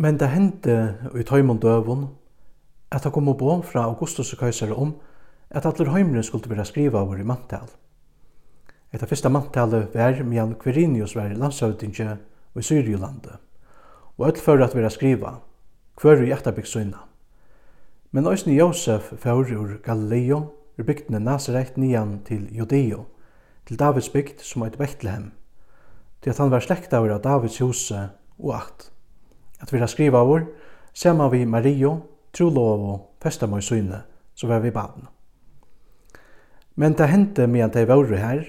[0.00, 0.74] Men det hendte
[1.12, 2.06] i tøymon døvun
[2.88, 4.94] at det kom opp om fra Augustus og Kaisare om
[5.50, 7.68] at atler heimren skulle være skriva over i mantal.
[8.90, 12.14] Etter fyrsta manntalet var Mian Quirinius var landshøvdinge
[12.56, 13.36] i Syrjulandet,
[14.16, 15.34] og alt for at vera skriva,
[16.00, 16.94] hver i etterbygg.
[18.10, 20.40] Men òsne Josef fyrir ur Galileo,
[20.78, 23.04] ur bygdene Nazareth nian til Judeo,
[23.66, 25.32] til Davids bygd som eit Bethlehem,
[26.22, 28.08] til at han var slekta av Davids huse
[28.38, 28.89] og akt
[29.60, 30.46] at vera skriva vår,
[30.94, 31.96] saman vi Mario,
[32.32, 34.02] Trolov og Festamøy Søyne,
[34.34, 35.08] så var vi baden.
[36.76, 38.44] Men det hendte medan de var her,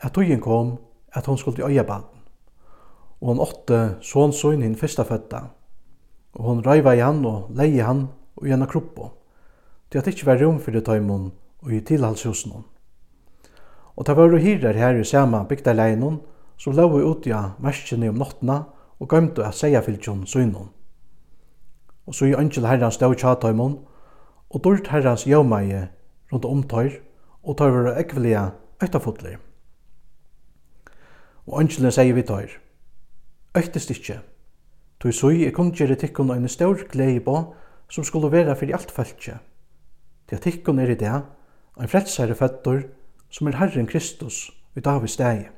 [0.00, 0.78] at tøyen kom
[1.12, 2.22] at hon skulle øya baden.
[3.20, 5.42] Og hon åtte sån søyne hinn fyrsta fødda,
[6.32, 9.10] og hon røyva i han og leie han og gjennom kroppo,
[9.90, 12.64] til at det ikkje var rom for det tøymon og i tilhalshusen hon.
[13.96, 16.20] Og det var hyrer her i sama bygda leinon,
[16.56, 18.62] som lå ut i merskjene om nottena,
[19.00, 20.70] og gømdu at seia fylgjum synum.
[22.06, 23.78] Og så i angel herrans stau tjataimon,
[24.50, 25.88] og dyrt herrans jøvmeie
[26.32, 27.00] rundt om tøyr,
[27.42, 28.50] og tøyr var ekvelia
[28.82, 29.38] øytafotler.
[31.46, 32.58] Og ønskjelen sier vi tøyr,
[33.56, 34.20] øytest ikkje,
[35.00, 37.36] tøy sui er kundgjere tikkun og en stor glei på,
[37.90, 39.38] som skulle vera fyrir alt fæltje.
[40.28, 41.22] Til at tikkun er i det,
[41.80, 42.82] ein frelsare føttur,
[43.30, 45.48] som er Herren Kristus, i Davids stegi.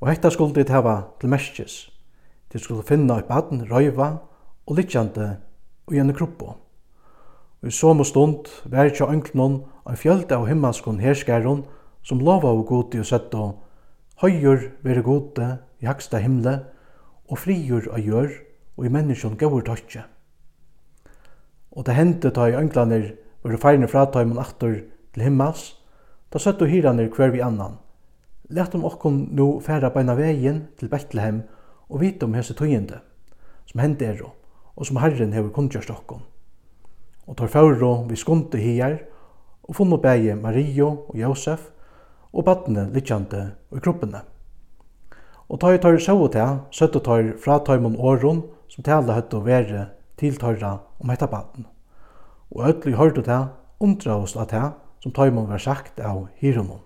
[0.00, 1.90] Og hetta skulle dit hava til merkes,
[2.50, 4.08] Te skulle finna i baden, røyva
[4.66, 5.36] og litjande
[5.86, 6.56] og gjerne kroppo.
[7.62, 11.62] Og i som og stund var ikkje ønknon av fjölda av himmelskon herskæron
[12.02, 13.60] som lova og godi og sett og
[14.22, 15.46] høyur vere gode
[15.78, 16.56] i haksta himle
[17.30, 18.34] og frigjur av gjør
[18.80, 20.02] og i menneskjon gavur tøtje.
[21.70, 23.12] Og det hendte ta i ønklaner
[23.44, 24.74] vare feirne fra taimen aktor
[25.14, 25.76] til himmels,
[26.34, 27.78] da søtt og hiraner hver vi annan.
[28.50, 31.59] Lett om okkon nu færa beina vegin til Betlehem og
[31.90, 33.00] og vite om hese tøyende
[33.66, 34.22] som hendte er
[34.76, 36.22] og som Herren hever kundgjørst okkom.
[37.26, 38.98] Og tar færo vi skunde hier
[39.62, 41.68] og funno bæge Mario og Josef
[42.32, 44.22] og badne lytjande og i kroppene.
[45.48, 46.58] Og tar tar sjå til,
[46.96, 51.66] og tar fra taimon åron som tala høtt og vere tiltørra om hetta baden.
[52.50, 53.46] Og ødelig hørte til,
[53.80, 54.70] undra oss at til,
[55.02, 56.80] som taimon var sagt av hironon.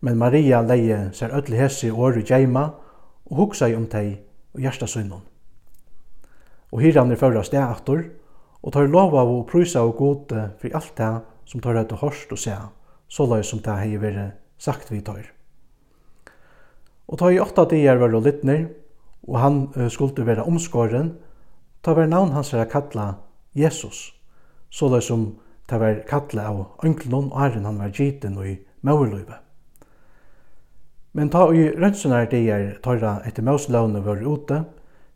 [0.00, 2.81] Men Maria leie ser ødelig hese i gjeima i
[3.30, 4.18] og hugsa om tei
[4.54, 5.22] og hjarta sunnum.
[6.72, 8.04] Og hiranir førra steg aftur,
[8.62, 11.10] og tar lova og prysa og gode for alt det
[11.50, 12.68] som tar høyde hårst og seg,
[13.08, 15.26] så løy som det hei vire sagt vi tar.
[17.10, 18.68] Og ta i åtta dier var og littner,
[19.28, 19.58] og han
[19.90, 21.16] skulle være omskåren,
[21.82, 23.16] ta var navn hans er kalla
[23.54, 24.12] Jesus,
[24.70, 25.32] så løy som
[25.68, 29.42] ta var kalla av ønklen og æren han var giten og i maurløyve.
[31.12, 34.62] Men ta i rønnsunar dier tøyra etter Moslevne var ute,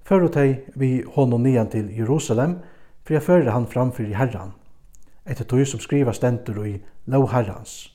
[0.05, 2.59] føru tei vi hånden nian til Jerusalem,
[3.05, 4.53] for jeg fører han framfyr i Herran,
[5.25, 6.75] etter tøy som skriva stendur i
[7.09, 7.95] lov Herrans.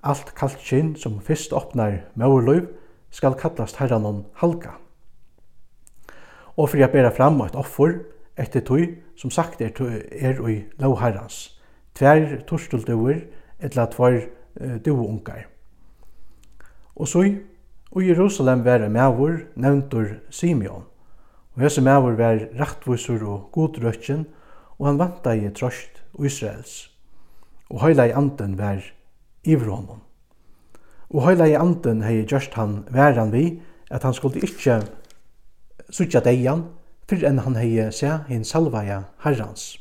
[0.00, 2.70] Alt kalt kinn som fyrst åpnar maurløyv
[3.12, 4.78] skal kallast Herranon halka.
[6.56, 7.98] Og for jeg bera fram et offer,
[8.40, 11.60] etter tøy som sagt er, er i lov Herrans,
[11.94, 13.26] tver torstulduver
[13.60, 14.22] etla tver
[14.56, 15.50] uh, duunkar.
[17.00, 20.84] Og så i Jerusalem var en mævur nevntur Simeon.
[21.54, 24.26] Og hese mævur var rettvisur og godrøtjen,
[24.78, 26.90] og han vanta i trøst Israels.
[27.70, 28.84] Og høyla i anden var
[29.44, 30.02] ivr honom.
[31.10, 34.82] Og høyla i anden hei gjørst han væran vi, at han skulle ikkje
[35.90, 36.66] sutja deian,
[37.08, 39.78] fyrir enn han hei se hinn salvaja herrans.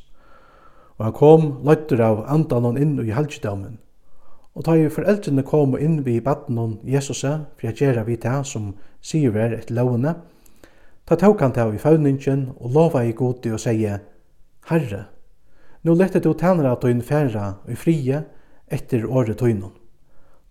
[0.98, 3.78] Og han kom løytter av andanon inn i halvdømmen,
[4.56, 8.46] Og ta i foreldrene kom inn vi baden om Jesus for jeg gjør vi det
[8.46, 10.16] som sier vi er et lovende,
[11.06, 14.00] ta tok han til i fauningen og lova i godi og å sige,
[14.70, 15.06] Herre,
[15.84, 18.24] nå lette du tænere at hun færa og frie
[18.68, 19.72] etter året tøynen.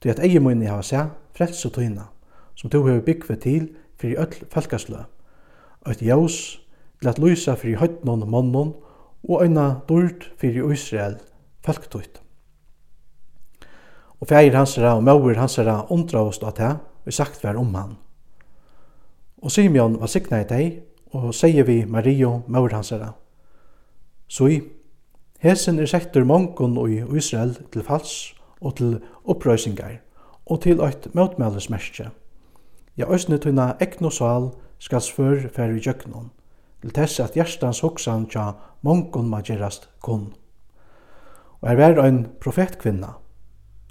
[0.02, 2.08] Du at eie munni hava seg, frelse tøyna,
[2.54, 5.04] som du hever byggve til fyrir öll falkaslø,
[5.84, 6.60] og et jaus
[7.00, 8.72] til at lysa fyrir høytnon og mannon,
[9.28, 11.18] og øyna dord fyrir Israel,
[11.66, 12.22] falktøyt
[14.20, 16.76] og feir hansara og mauer hansara undraost at det,
[17.06, 17.96] og sagt vær om han.
[19.42, 20.80] Og Simeon var sikna i deg,
[21.14, 23.12] og sier vi Mario mauer hansara.
[24.28, 24.58] Så i,
[25.40, 30.00] hesen er sektor mongon i Israel til fals og til opprøysingar,
[30.46, 32.10] og til eit møtmælesmerskje.
[32.98, 34.50] Ja, òsne tøyna ekno sal
[34.82, 36.32] skal svør fer i jøknon,
[36.82, 38.50] til tess at hjertans hoksan tja
[38.82, 40.32] mongon ma gerast kun.
[41.62, 43.14] Og er vær ein profetkvinna,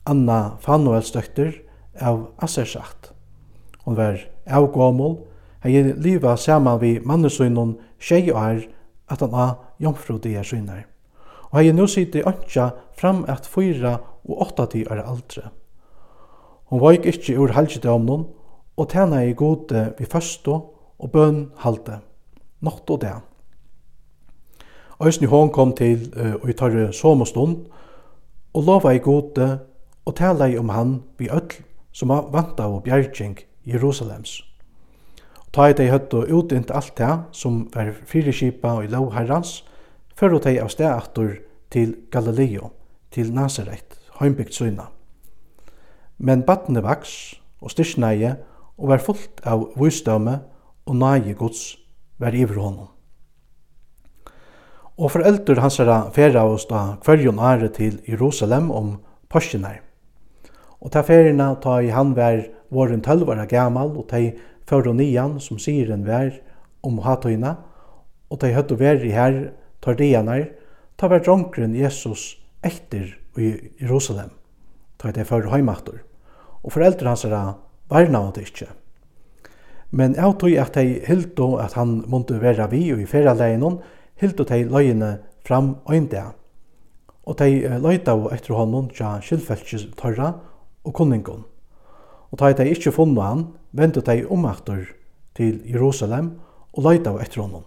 [0.07, 1.51] Anna Fannuelsdøkter
[2.01, 3.11] av Assersagt.
[3.83, 5.17] Hon var avgåmål,
[5.63, 8.63] hei liva saman vi mannesøynon tjei år
[9.11, 10.85] at han av er synar.
[11.51, 15.51] Og hei nu sitte ønskja fram at fyra og åtta ti er aldre.
[16.67, 18.27] Hon var ikkje ur halvgjødomnun
[18.77, 20.57] og tæna i gode vi føsto
[20.99, 22.01] og bøn halde,
[22.61, 23.15] natt og det.
[24.99, 27.67] Øysni hon kom til uh, og i tarre somostund
[28.53, 29.59] og lova i gode
[30.07, 31.59] og talaði om hann vi öll
[31.91, 34.39] som vanta av bjergjeng Jerusalems.
[35.43, 39.63] Og ta i dei høttu utint alt det som var fyrirskipa og i lov herrans,
[40.15, 41.39] føru dei av stedattur
[41.73, 42.71] til Galileo,
[43.11, 44.87] til Nazaret, heimbygd søyna.
[46.17, 48.37] Men battene vaks og styrsneie
[48.77, 50.39] og var fullt av vysdømme
[50.87, 51.75] og nage gods
[52.21, 52.93] var iver honom.
[54.97, 58.95] Og foreldur hans herra færa oss da kvarjon are til Jerusalem om
[59.29, 59.86] påskinær.
[60.87, 64.29] Og ta ferina ta i han vær våren tølvara gammal, og ta i
[64.71, 66.31] fyrir nian som sier en vær
[66.87, 67.57] om hatøyna,
[68.31, 69.35] og ta i høttu vær i her
[69.83, 70.45] tar dianar,
[70.95, 73.51] ta vær dronkren Jesus etter i
[73.83, 74.31] Jerusalem,
[74.95, 75.99] ta i det fyrir heimaktor.
[76.63, 77.35] Og foreldre hans er
[77.91, 78.71] varna han ikkje.
[79.91, 83.81] Men jeg tog at de hildo at han måtte være vi og i ferieleggen,
[84.15, 86.31] hildo de løyene fram øyndag.
[87.27, 90.37] Og de løyta etter honom tja skilfelskes torra,
[90.87, 91.43] og kunningon.
[92.31, 93.45] Og ta tei ikkje funnu han,
[93.75, 94.87] vendu tei omaktur
[95.35, 96.37] til Jerusalem
[96.73, 97.65] og leita etter honom.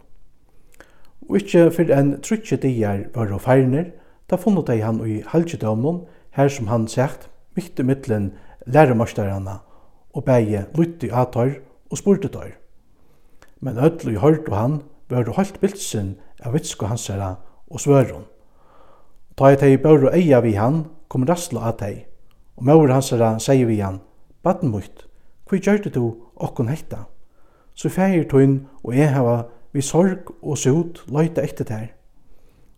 [1.29, 3.93] Og ikkje fyrir enn trutje dier var og feirner,
[4.29, 6.05] da funnu tei han i halvdjedømnon,
[6.37, 8.33] her som han sagt, mitt i middelen
[8.67, 9.61] læremarstarana
[10.15, 11.57] og beie lytti atar
[11.91, 12.55] og spurte tar.
[13.61, 17.35] Men öll i hørt og han var og holdt bilsen av vitsko hansara
[17.71, 18.25] og svøron.
[19.37, 22.10] Ta i tei bør og eia vi han, kom rastla at tei.
[22.61, 23.01] Og maur er
[23.41, 24.03] sier vi han,
[24.45, 25.07] Baden mutt,
[25.49, 26.03] hva gjør du
[26.37, 27.07] okkon hetta?
[27.73, 31.89] Så feir tøyn og jeg hava vi sorg og sot løyta etter tær.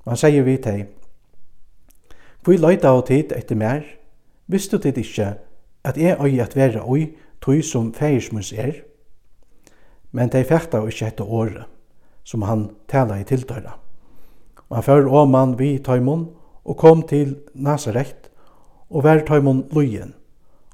[0.04, 0.86] Og han sier vi teg,
[2.46, 3.82] «Hva løyta av tid etter mer,
[4.46, 5.34] visste tid ikkje
[5.82, 8.84] at jeg øy at vera oi tøy som fægirsmus er?
[10.12, 11.66] Men de fækta ikkje etter året,
[12.22, 13.78] som han tala i tiltøyra.
[14.70, 16.28] Og han fyrir åman vi tøymon
[16.64, 18.30] og kom til Nazaret,
[18.92, 20.14] og vær tøymon lujen.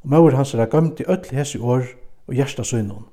[0.02, 1.84] Og maur hansara i öll hesi år
[2.26, 3.06] og gjersta søgnum.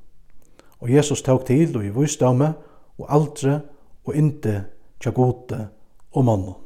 [0.80, 2.54] Og Jesus tók til og i vusdame
[2.98, 3.62] og aldre
[4.06, 4.64] og inte
[5.00, 5.68] tja gode
[6.12, 6.65] og mannum.